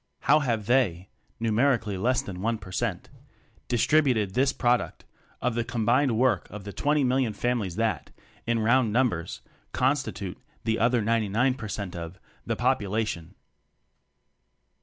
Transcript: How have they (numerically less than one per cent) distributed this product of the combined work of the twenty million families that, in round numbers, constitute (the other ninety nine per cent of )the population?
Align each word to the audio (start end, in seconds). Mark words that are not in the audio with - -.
How 0.21 0.39
have 0.39 0.65
they 0.65 1.09
(numerically 1.39 1.95
less 1.95 2.23
than 2.23 2.41
one 2.41 2.57
per 2.57 2.71
cent) 2.71 3.11
distributed 3.67 4.33
this 4.33 4.51
product 4.51 5.05
of 5.43 5.53
the 5.53 5.63
combined 5.63 6.17
work 6.17 6.47
of 6.49 6.63
the 6.63 6.73
twenty 6.73 7.03
million 7.03 7.33
families 7.33 7.75
that, 7.75 8.09
in 8.47 8.57
round 8.61 8.91
numbers, 8.91 9.41
constitute 9.73 10.39
(the 10.63 10.79
other 10.79 11.03
ninety 11.03 11.29
nine 11.29 11.53
per 11.53 11.67
cent 11.67 11.95
of 11.95 12.19
)the 12.47 12.55
population? 12.55 13.35